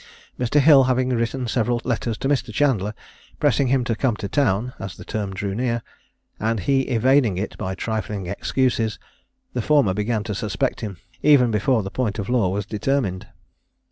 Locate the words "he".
6.61-6.87